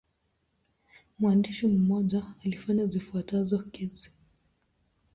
Mwandishi 1.19 1.67
mmoja 1.67 2.23
alifanya 2.45 2.85
zifuatazo 2.85 3.59
kesi. 3.59 4.11